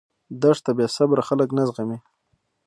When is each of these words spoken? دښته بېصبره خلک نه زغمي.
دښته 0.41 0.71
بېصبره 0.77 1.23
خلک 1.27 1.49
نه 1.57 1.63
زغمي. 1.67 1.97